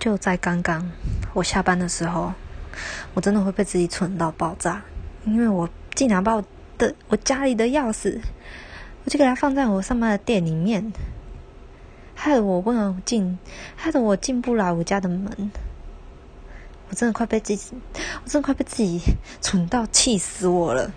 [0.00, 0.90] 就在刚刚
[1.34, 2.32] 我下班的时候
[3.12, 4.82] 我真的会被自己蠢到爆炸。
[5.26, 6.42] 因为我竟然把我
[6.78, 8.18] 的我家里的钥匙
[9.04, 10.90] 我就给它放在我上班的店里面。
[12.14, 13.38] 害得我不能进
[13.76, 15.50] 害得我进不来我家的门。
[16.88, 17.76] 我真的快被自己
[18.24, 19.00] 我真的快被自己
[19.40, 20.90] 蠢到气死我了。